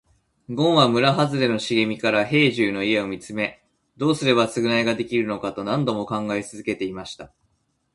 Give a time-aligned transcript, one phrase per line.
[0.49, 3.61] ごんは村はずれの茂みから兵十の家を見つめ、
[3.97, 7.31] どうすれば償いができるのかと何度も考え続けていました。